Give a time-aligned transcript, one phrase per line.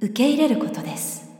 [0.00, 1.30] 受け入れることです。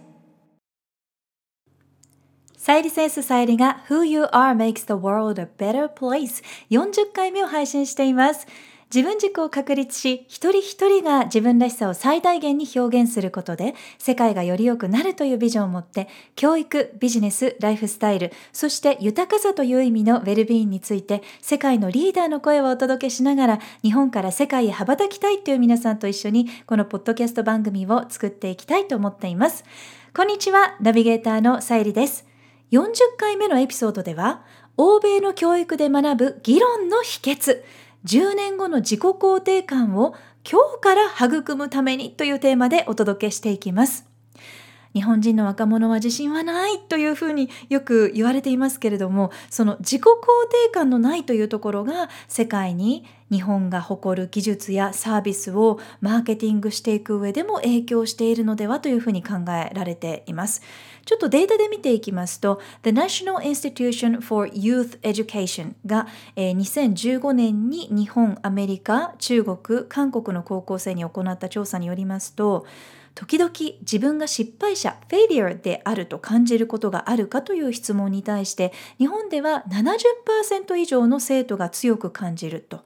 [2.56, 8.47] さゆりセンスさゆりが Who You Are Makes the World a Better Place 40回目を配信しています。
[8.92, 29.64] 自分軸を確立し一人一人が自分らしさを最大限に表現することで世界がより良くなるというビジョンを持って教育ビジネスライフスタイルそして豊かさという意味のウェルビーンについて世界のリーダーの声をお届けしながら日本から世界へ羽ばたきたいという皆さんと一緒にこのポッドキャスト番組を作っていきたいと思っています。
[30.16, 32.27] こんにちはナビゲーターのさゆりです。
[32.72, 34.42] 40回目のエピソードでは
[34.77, 37.62] 欧米の教育で学ぶ議論の秘訣。
[38.06, 40.14] 10年後の自己肯定感を
[40.50, 44.09] 今日から育むためにというテーマでお届けしていきます。
[44.94, 50.06] 日本人の若者は自信はないというふうによく言われていますけれどもその自己肯
[50.66, 60.62] 定感のないというところが世界に日本が誇る技術やサービスをマーケティングしていく上でも影響しているのではというふうに考えられています。
[61.06, 72.67] ちょっとデータで見ていきますと The National Institution for Youth Education が、えー、2015年に日本、アメリカ、中国、韓国の高校生に行った調査によりますと
[73.20, 82.81] 時々自分が失敗者、フェイリアであると感じることがあるかという質問に対して日本では70%以上の生徒が強く感じると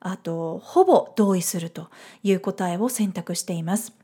[0.00, 1.88] あとほぼ同意すると
[2.24, 3.94] いう答えを選択しています。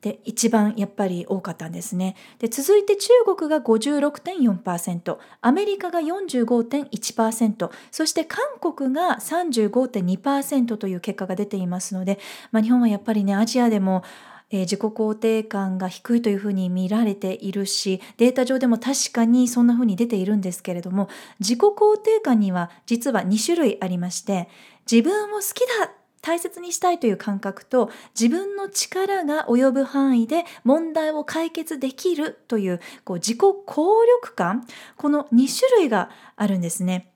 [0.00, 12.20] で一番やっぱり多かったんですねで続いて中国が56.4%アメリカが45.1%そして韓国が35.2%という結果が出ていますので、
[12.52, 14.04] まあ、日本はやっぱりねアジアでも
[14.50, 21.08] えー、自己肯定感が低いというふうに見られているしデータ上でも確かにそんなふうに出ているんですけれども
[21.40, 24.48] 自己肯定感には実は2種類ありまして
[24.90, 34.66] 自分を好きだ大切にしたいという感覚と自分の力が及ぶ範囲で問題を解決できるというこう自己効力感
[34.96, 37.12] この2種類があるんですね。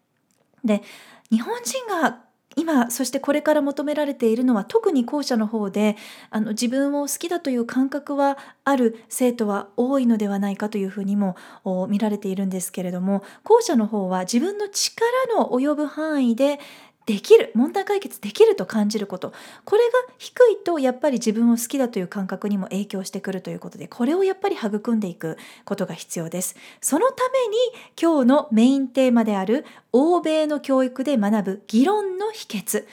[0.65, 0.83] で
[1.31, 2.21] 日本人が
[2.57, 5.97] 今そしてこれから求められているのは特に後者の方で
[6.31, 11.37] あの自分を好きだという感覚はある生徒は多いのではないかというふうにも
[11.89, 15.07] 見られているんですけれども後者の方は自分の力
[15.39, 16.61] の及ぶ範囲で
[17.07, 19.33] できる問題解決できると感じること。
[19.65, 26.57] これが低いとやっぱり自分を好きだという感覚にも影響してくるということでこれをやっぱり育んでいくことが必要です。
[26.81, 27.57] そのために
[28.01, 32.87] 今日のメインテーマである欧米の教育で学ぶ議論の秘訣。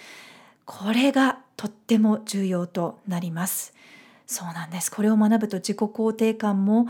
[0.66, 3.74] これがとっても重要となります。
[4.32, 4.92] そうなんです。
[4.92, 6.86] これを学ぶと自己肯定感も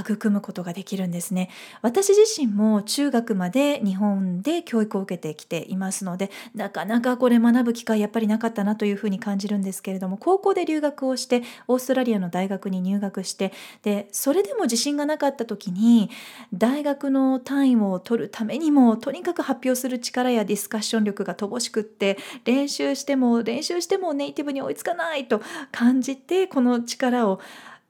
[0.00, 1.50] 育むことができるんですね。
[1.82, 13.52] 私自身も中学まで日本で教育を受けてきていますのでなかなかこれ学ぶ機会やっぱりなかったなというふうに感じるんですけれども高校で留学をしてオーストラリアの大学に入学して
[13.82, 16.10] でそれでも自信がなかった時に
[16.52, 25.42] 大学の単位を取るためにもとにかく発表する力やディスカッション力が乏しくって練習しても練習してもネイティブに追いつかないと
[25.72, 27.40] 感じてこの力を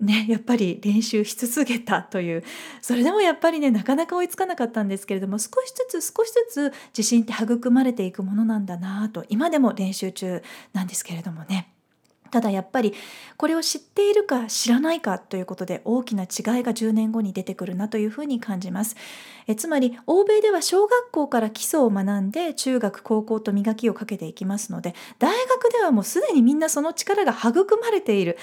[0.00, 2.42] ね、やっぱり練習し続けたという
[2.82, 10.42] それでもやっぱりねなかなか追いつかなかったんですけれども少しずつ少しずつ自信って育まれていくものなんだなと今でも練習中
[10.72, 11.73] なんですけれどもね。
[12.34, 12.94] ただやっぱり
[13.36, 16.28] これを知っているか知らないかということで大きな違い
[16.64, 18.96] が10年後に出てくるなというふうに感じます。
[19.46, 28.36] えつまり欧米では小学校から基礎を学んで中学高校と磨きをかけていきますので大学ではもうすでにみんなその力が育まれている。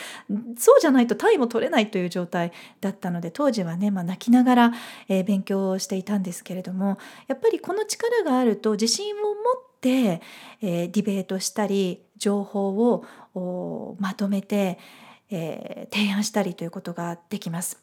[0.57, 4.73] そうじゃないと単位も取れないという状態だったので当時はね、まあ、泣きながら、
[5.09, 6.97] えー、勉強をしていたんですけれども
[7.27, 14.77] やっぱりこの力があると自信を持って、えー、ディベートしたり情報をまとめて
[15.31, 17.81] えー、提案したりということができます。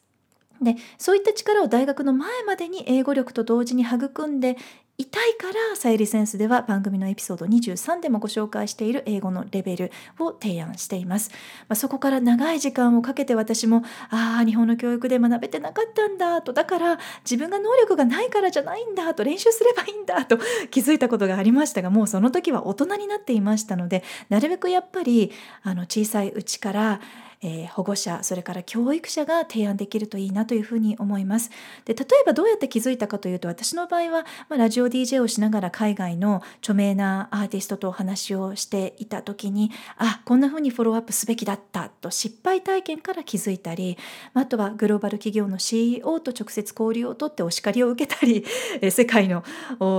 [0.62, 4.56] でそういった力を大学の前までに英語力と同時に育んで
[5.00, 11.30] 痛いからサイリセンスでは番組のエピソード23でもご紹介している英語のレベルを提案しています。
[11.68, 20.36] まあ、そこから長い時間をかけて私もああ日本の教育で学べてなかったんだとだから自分が能力がないからじゃないんだと練習すればいいんだと
[20.72, 25.30] 気づいたことがありましたがもうその時は大人になっていましたのでなるべくやっぱり
[25.62, 27.00] あの小さいうちから
[27.40, 31.50] えー、保護者それから教育者が提案できるといいなというふうに思います。
[31.84, 43.96] で例えばどうやって気づいたかというと私の場合は、まあ、ラジオ DJ をしながら海外の著名なアーティストとお話をしていた時にあこんなふうにフォローアップすべきだったと失敗体験から気づいたり
[44.34, 48.44] あとはグローバル企業の CEO と直接交流をとってお叱りを受けたり
[48.90, 49.44] 世界の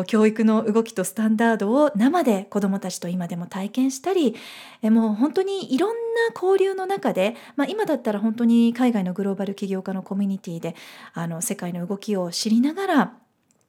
[0.07, 4.35] 教育の動きとスタンダードを生で子どもたちと今でも体験したり
[4.83, 5.95] もう本当にいろんな
[6.33, 10.75] 交流の中でまあ、今だったら本当に海外のグローバル起業家のコミュニティで
[11.13, 13.13] あの世界の動きを知りながら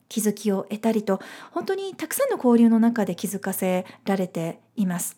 [0.08, 1.20] 気づきを得たりと
[1.52, 5.16] 本当にたくさんの交流の中で気づかせられています。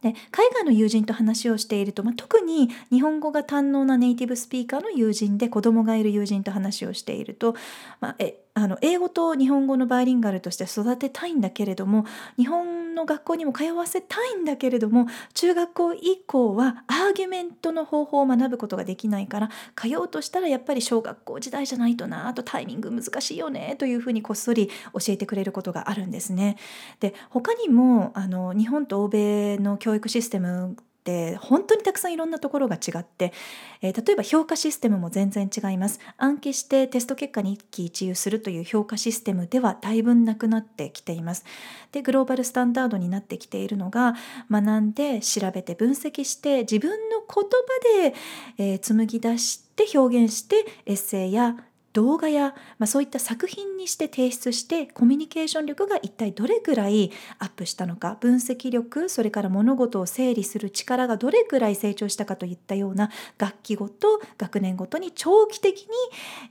[0.00, 7.54] で海外の友人と話をしていると、まあ、特に日本語が堪能なネイティブスピーカーの友人で子供がいる友人と話をしていると、
[8.00, 12.04] まあ、えあの英語と日本語のバイリンガルとして育てたいんだけれども
[12.36, 26.58] 日本の学校にも通わせたいんだけれども中学校以降はアーギュメントの方法を学ぶことができないから通うとしたらやっぱり小学校時代じゃないとなあとタイミング難しいよねというふうにこっそり教えてくれることがあるんですね。
[27.00, 33.32] で他にもあの日本と欧米の教育システムって本当にたくさんいろんなところが違って、
[33.82, 35.98] えー、例えば評価システムも全然違います。
[36.16, 41.44] 暗記してテスト結果に一喜一憂するという評価システムではだいぶなくなってきています。
[41.90, 44.14] でグローバルスタンダードになってきているのが
[44.50, 46.96] 学んで調べて分析して自分の
[47.28, 47.44] 言
[48.06, 48.14] 葉で、
[48.58, 51.56] えー、紡ぎ出して表現してエッセイや
[51.92, 65.86] 動画や、まあ、そういった作品にして提出してコミュニケーション力が一体どれくらいアップしたのか分析力それから物事を整理する力がどれくらい成長したかといったような楽器ごと学年ごとに長期的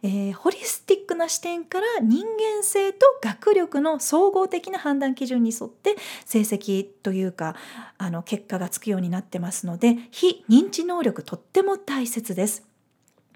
[0.03, 5.95] に、えー、ホリスティックな視点から人間性と学力の総合的な判断基準に沿って
[6.25, 7.55] 成績というか
[7.97, 12.70] あの結果がつくようになってますので非認知能力とっても大切です。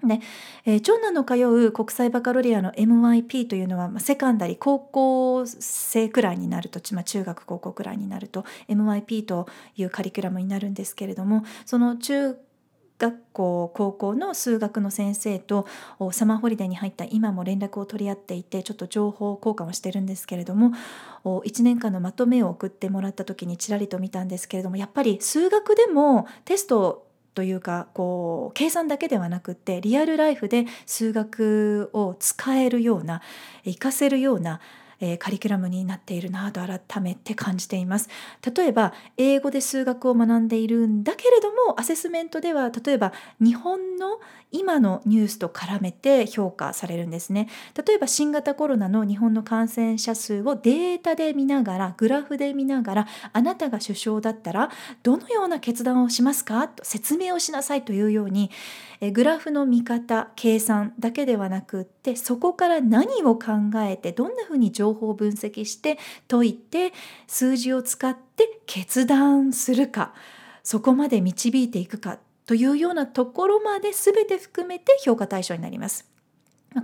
[0.04, 0.20] で、
[0.64, 12.36] えー、長男の通う国際バカロレアの MYP というのは、まあ、セカンダリー高校生くらいになると、まあ、中学高校くらいになると MYP というカリキュラムになるんですけれどもその中
[12.98, 15.66] 学校高校の数学の先生と
[16.12, 20.72] サマーホリデーに入った今も連絡を取り合っていてちょっと情報交換をしてるんですけれども
[21.24, 27.05] 1年間のまとめを送ってもらった時にちらりと見たんですけれどもやっぱり数学でもテスト
[27.36, 33.20] というかこう計算だけではなくってリアルライフで数学を使えるような
[33.62, 34.60] 活かせるような
[35.00, 38.08] えー、カリキュラムになっているなと改めて感じています。
[38.54, 44.20] 例えば英語で数学を学んでいるんだけれどもアセスメントでは例えば日本の
[44.52, 47.48] 今のニュースと絡めて評価されるんですね。
[47.86, 54.70] 例えば新型コロナの日本の感染者数をデータで見ながらグラフで見ながらあなたが首相だったら
[55.02, 56.68] どのような決断をしますか？
[56.68, 58.50] と説明をしなさいというように
[59.00, 65.98] えグラフの見方計算だけではなくってそこから何を考えてどんなふうに情報を分析して
[66.28, 66.92] 解いて
[67.26, 70.14] 数字を使って決断するか
[70.62, 76.15] そこまで導いていくかというようなところまで全て含めて評価対象になります。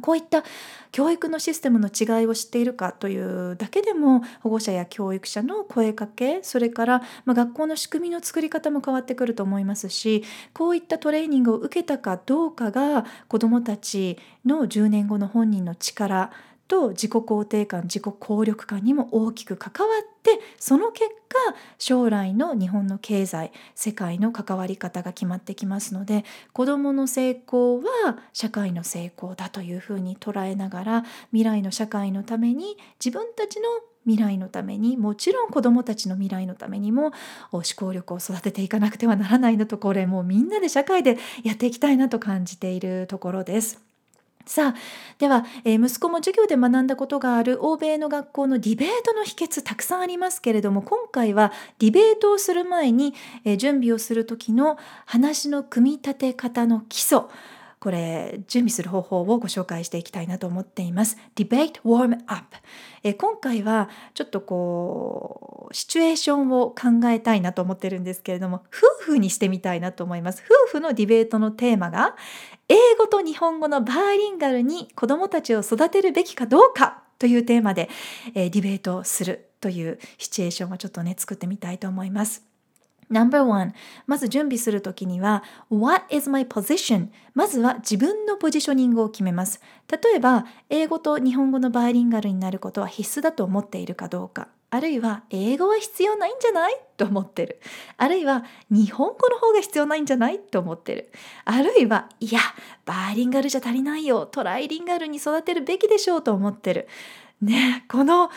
[0.00, 0.44] こういった
[0.90, 16.30] 教育のシステムの違いを知っているかというだけでも保護者や教育者の声かけそれからま学校の仕組みの作り方も変わってくると思いますしこういったトレーニングを受けたかどうかが子どもたちの10年後の本人の力
[16.72, 21.36] と自己肯定感自己効力感にも大きく関わってその結果
[21.76, 26.24] 将来の日本の経済世界の関わり方が決まってきますので
[26.54, 27.84] 子どもの成功は
[28.32, 33.68] 社会の成功だというふうに捉えながら未来の社会のために自分たちの
[34.06, 37.12] 未来のためにもちろん子どもたちの未来のためにも
[37.50, 43.91] 思考力を育てていかなくてはならないなとこれもうみんなで社会でやっていきたいなと感じているところです。
[44.46, 44.74] さあ
[45.18, 57.20] では、えー、息子も授業で学んだことがある欧米の学校のディベートの秘訣たくさんありますけれども今回はディベートをする前に、えー、準備をする時の話の組み立て方の基礎
[57.82, 61.16] これ準備する方法をご紹介していきたいなと思っています。
[61.34, 62.56] Debate Warm Up
[63.02, 70.44] え今回はちょっとこうシチュエーションを考えたいなと思ってるんですけれども夫婦にしてみたいなと思います。
[70.68, 72.14] 夫婦のディベートのテーマが
[72.68, 77.88] 英語と日本語のバーリンガルに子どもたちを育てるべきかどうかというテーマで、
[78.34, 82.51] えディベートをするというシチュエーションをちょっとね作ってみたいと思います。
[83.12, 83.72] No.1
[84.06, 87.08] まず準備するときには What is my position?
[87.34, 89.60] まずは自分のポジショニングを決めます。
[89.90, 94.48] 例えば英語と日本語のバイリンガルになることは必須だと思っているかどうか。
[94.74, 96.74] あるいは英語は必要ないんじゃない？
[96.96, 97.60] と思ってる。
[97.98, 100.38] あるいは日本語の方が必要ないんじゃない？
[100.38, 101.12] と思ってる。
[101.44, 102.40] あるいはいや、
[102.86, 104.24] バイリンガルじゃ足りないよ。
[104.24, 106.88] トライリンガルに育てるべきでしょうと思ってる。
[107.42, 108.30] ねこの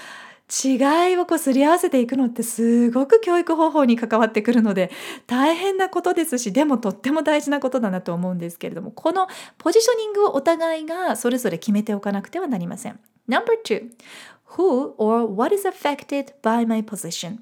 [0.47, 4.91] 違いをこうすり合わせていくのってすごく教育方法に関わってくるので
[5.25, 12.99] 大変なことですしでもとっても大事なことだなと思うんですけれどもこのポジショニングをお互いがそれぞれ決めておかなくてはなりません。
[13.27, 13.89] No.2
[14.51, 17.37] Who or what is affected by my position?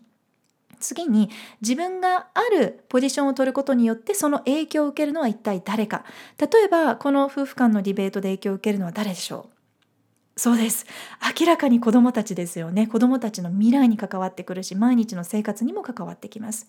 [0.79, 1.29] 次に
[1.61, 6.03] 自分があるポジションを取ることによってその影響を受けるのは一体誰か
[6.37, 9.52] 例えばこの夫婦間のディベートで影響を受けるのは誰でしょう？
[10.35, 10.85] そうです
[11.39, 16.67] 明らかに子どもたちですよね子どもたちの未来に関わってくるし毎日の生活にも関わってきます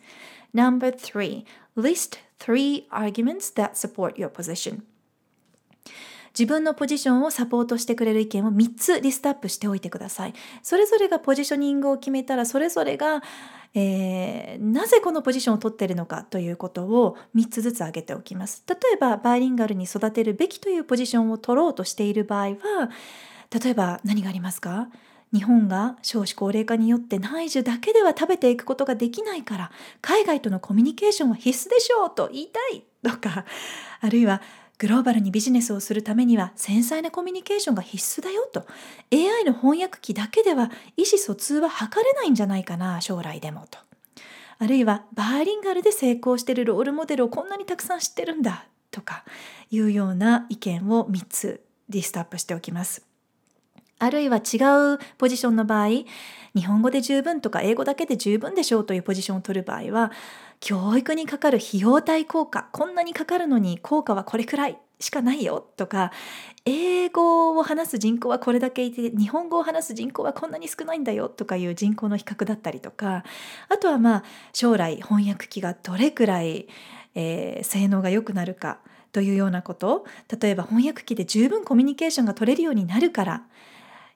[0.52, 1.44] No.3
[1.76, 4.83] List three arguments that support your position
[6.38, 10.35] 自分のポジションをサポートしてくれる意見を3つリストアップしておいてください。
[10.64, 13.23] それぞれがポジショニングを決めたらそれぞれが、
[13.73, 18.64] えー、なぜこのポジションを取ってるのかということを3つずつ挙げておきます。
[18.68, 22.56] 例えばバイリンガルに育てるべきというポジションを取ろうとしている場合は
[23.50, 24.88] 例えば何がありますか？
[25.32, 33.44] 日本が少子高齢化によって内需だけでは食べていくことができないから海外とのコミュニケーションは必須でしょうと言いたいとか
[34.00, 34.40] あるいは
[34.78, 38.66] グローバルにビジネスをするためには繊細なコミュニケーションが必須だよと。
[39.12, 43.78] AI の翻訳機だけでは意思疎通は図れないんじゃないかな将来でもと。
[44.58, 49.24] あるいはバーリンガルで成功しているロールモデルをこんなにたくさん知ってるんだとか
[49.70, 53.13] いうような意見を3つリストアップしておきます。
[53.98, 54.58] あるいは違
[54.94, 55.88] うポジションの場合
[56.54, 60.12] 日本語で十分とか英語だけで十分でしょうというポジションを取る場合は
[60.60, 66.12] 教育にかかる費用対効果こんなにかかるのに効果はこれくらいしかないよとか
[66.64, 73.24] 英語を話す人口はこれだけいて日本語を話す人口はこんなに少ないんだよとかいう人口の比較だったりとか
[73.68, 76.68] あとはまあ将来翻訳機がどれくらい、
[77.14, 78.78] えー、性能が良くなるか
[79.12, 80.06] というようなこと
[80.40, 83.42] 例えば翻訳機で十分コミュニケーションが取れるようになるから、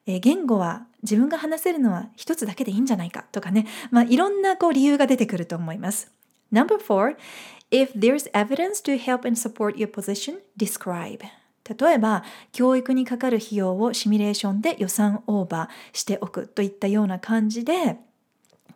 [0.05, 6.11] えー、言語は自分が話せるのは一つだけでいいんじゃないかとかね、まあ、いろんなこう理由が出てくると思います。
[6.51, 7.15] Number four,
[7.71, 11.19] if there's evidence to help and support your position, describe.
[11.77, 17.97] 例えば教育にかかる費用をシミュレーションで予算オーバーしておくといったような感じで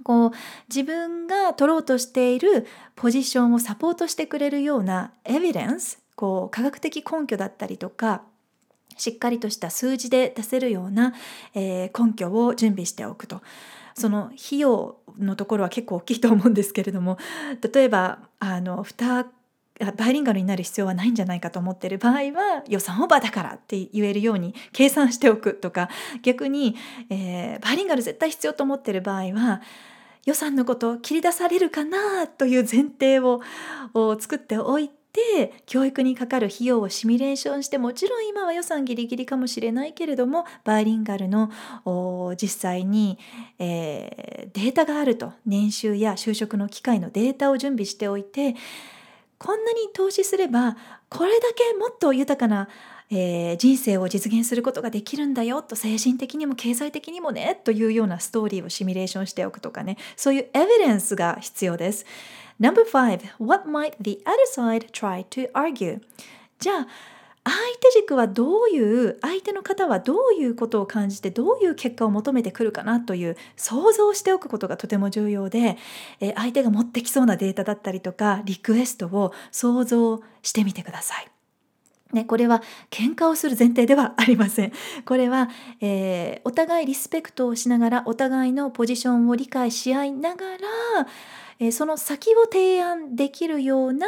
[0.03, 0.31] こう
[0.69, 8.21] 自分が取ろうとしているポジションをサポートしてくれるようなエビデンスこう科学的根拠だったりとか
[8.97, 11.13] しっかりとした数字で出せるような、
[11.53, 13.41] えー、根拠を準備しておくと。
[13.95, 17.19] その費用のところは結構大きいと思うんですけれども
[17.73, 19.27] 例えばあの2
[19.97, 25.89] バイリンガルになる必要はないんじゃないかと思ってる場合は予算オーバーだからって言えるように計算しておくとか
[26.21, 26.75] 逆に、
[27.09, 29.61] えー、バイリンガル絶対必要と思ってる場合は
[30.25, 33.41] 予算のことを切り出されるかなという前提を
[34.19, 41.51] 作っておいてで教育にかかる費用をシミュレーションしてもちろん今は予算ギリギリかもしれないけれどもバイリンガルの
[42.41, 43.19] 実際に、
[43.59, 48.55] えー、データがあると年収や就職の機会のデータを準備しておいて
[49.37, 50.77] こんなに投資すれば
[51.09, 52.67] これだけもっと豊かな
[53.15, 62.07] えー、人生を実現することができるんだよと精神的にも経済的にもねというようなストーリーをシミュレーションしておくとかねそういうエビデンスが必要です。
[62.59, 66.01] Number five, what might the other side try to argue?
[66.59, 66.87] じゃあ
[67.45, 75.77] 相手軸はどういう相手の方はどういうことを感じてどういう結果を求めてくるかなという想像しておくことがとても重要で、
[76.21, 81.27] え相手が持ってきそうなデータだったりとかリクエストを想像してみてください。
[82.13, 84.71] ね、これは喧嘩をする前提ではありません。
[85.03, 85.49] これは、
[85.81, 90.57] えー、お互いリスペクトをしながらお互いのポジションを理解し合いながら、
[91.67, 94.07] え、その先を提案できるような、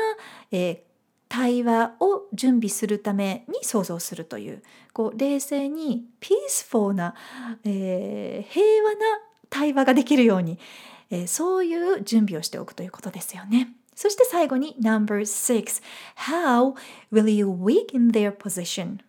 [0.52, 0.86] え、
[1.28, 7.16] 対話を準備するために想像するというこう冷静にピースフォーな、
[7.66, 9.00] えー、平和な
[9.50, 10.60] 対話ができるように、
[11.10, 13.74] えー、そういう準備をしておくということですよね。
[13.96, 15.82] そして最後に No.6
[16.18, 16.76] How
[17.12, 19.00] will you weaken their position?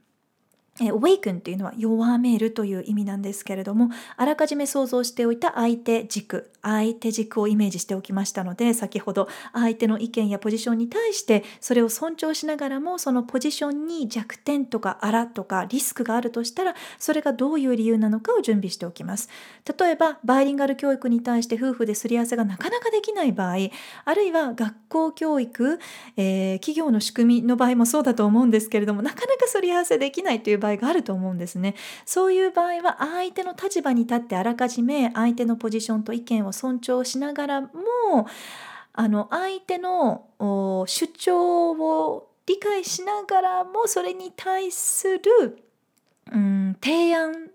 [0.80, 19.28] え weaken というのは弱めるという意味なんですけれどもあらかじめ想像しておいた相手軸相手軸をイメージしておきましたので先ほど相手の意見やポジションに対してそれを尊重しながらもそのポジションに弱点とかあらとかリスクがあるとしたらそれがどういう理由なのかを準備しておきます。
[19.78, 23.56] 例えばバイリンガル教育に対して夫婦ですり合わせがなかなかできない場合
[24.04, 25.78] あるいは学校教育、
[26.16, 31.74] えー、企業の仕組みの場合もそうだと思うんですけれどもなかなかすり合わせできないという場合があると思うんですね。
[32.04, 37.68] そういう場合は相手の立場に立ってあらかじめ相手のポジションと意見を尊重しながらも
[38.92, 40.26] あの相手の
[40.86, 45.58] 主張を理解しながらもそれに対する、
[46.32, 47.50] うん、提案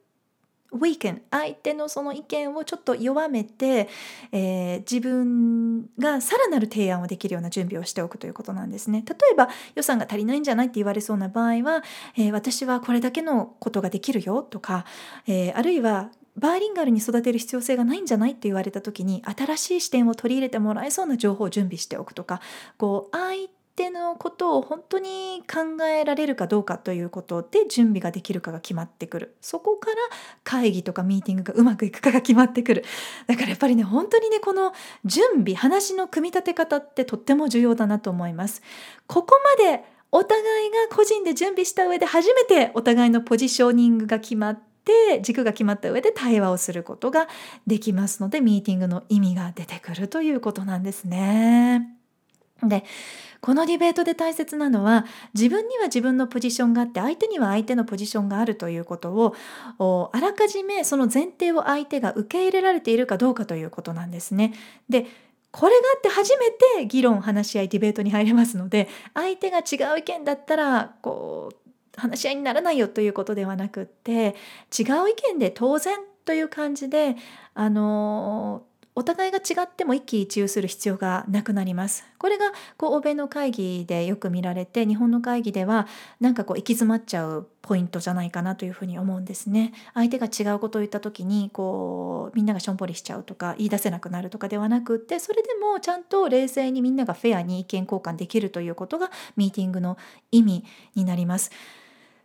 [0.74, 3.90] weaken 相手のその意見をちょっと弱めて、
[4.32, 9.04] えー、自分がさらなる提案をできるような準備をしておくということなんですね。
[9.08, 11.84] 例えば予算が足りないんじゃないって言われそうな場合は、
[12.18, 14.86] えー、私はこれだけのことができるよとか、
[15.28, 22.42] えー、あるいはバーリンガルに育てる必要性がないんじゃないって言われた時に新しい視点を取り入れてもらえそうな情報を準備しておくとか
[22.78, 29.36] こう相手のことを本当に考えられるかどうかということで準備ができるかが決まってくる。
[29.42, 29.96] そこから
[30.44, 32.84] 会議とかミーティングがうまくいくかが決まってくる。
[33.28, 34.74] だからやっぱりね本当にねこの
[35.06, 38.62] 準備話の組み立て方ってとっても重要だなと思います。
[39.08, 47.28] ここまでお互いが個人で準備した上で初めてお互いのポジショニングが決まって軸が決まった上で対話をすることが
[47.66, 52.00] できますのでミーティングの意味が出てくるということなんですね。
[52.63, 52.84] で
[53.41, 59.12] このディベートで大切なのは自分には自分のポジションがあって相手には相手のポジションがあるということ
[59.80, 64.53] をあらかじめその前提を相手が受け入れられているかどうかということなんですね。
[64.89, 65.08] で
[65.51, 74.36] これがあって初めて議論話し合いディベートに入れますので相手が違う意見だったらこう話し合いにならないよということではなくって
[74.77, 77.18] 違う意見で当然という感じで
[77.53, 78.63] あの
[79.01, 82.05] お互いが違っても一喜一憂する必要がなくなります。
[82.20, 85.88] これがこう欧米の会議でよく見られて日本の会議では
[86.20, 89.74] なんかこう行き詰まっちゃうポイントじゃないかなというふうに思うんですね。
[89.96, 99.98] 相手が違うことを言った時にこうみんながしょんぼりしちゃうとか言い出せなくなるとかではなくってそれでもちゃんと冷静にみんながフェアに意見交換できるということがミーティングの
[100.31, 101.50] 意味になります。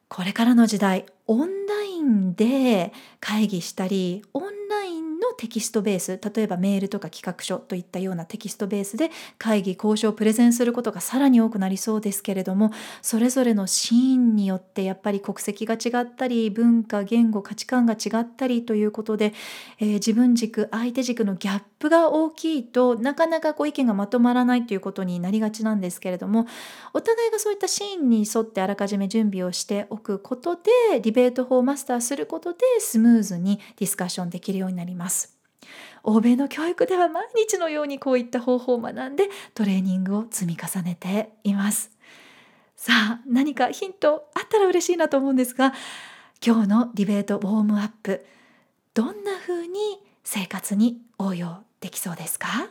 [0.09, 4.46] これからの時代オンラインで会議したりオン
[5.47, 19.35] テキストベース例えばメールとか企画書といったようなテキストベースで会議交渉プレゼンすることがさらに多くなりそうですけれどもそれぞれのシーンによってやっぱり国籍が違ったり文化言語価値観が違ったりということで、
[19.79, 26.47] えー、自分軸相手軸のギャップが大きいとなかなかこう意見がまとまらないということになりがちなんですけれども
[26.93, 35.36] お互いがそういったシーンに沿ってあらかじめ準備をしておくことでディベート法をマスターすることでスムーズにディスカッションできるようになります。
[36.09, 41.91] 欧米の教育では毎日のようにこういった方法を学んでトレーニングを積み重ねています。
[42.77, 45.73] さあ何かヒントあったら嬉しいなと思うんですが
[46.47, 48.25] 今日のディベートウォームアップ
[48.95, 49.79] どんな風に
[50.23, 52.71] 生活に応用できそうですか？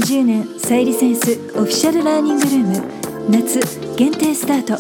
[0.05, 2.83] 2020年さゆりセンスオフィシャルラーニングルーム
[3.31, 3.59] 夏
[3.95, 4.75] 限定スタート